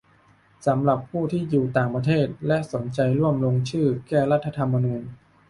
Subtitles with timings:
[0.67, 5.01] สำหรับผู้ที่อยู่ต่างประเทศ และสนใจร่วมลงชื่อแก้รัฐธรรมนูญ